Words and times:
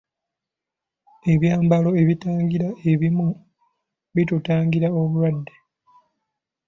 Ebyambalo 1.33 1.89
ebitangira 2.01 2.67
ebimu 2.91 3.27
bitutangira 4.15 4.87
obulwadde. 4.99 5.53